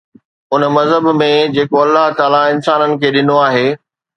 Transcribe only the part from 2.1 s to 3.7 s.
تعاليٰ انسانن کي ڏنو آهي